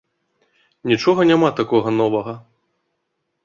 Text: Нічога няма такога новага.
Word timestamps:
Нічога 0.93 1.21
няма 1.33 1.49
такога 1.61 1.95
новага. 2.01 2.33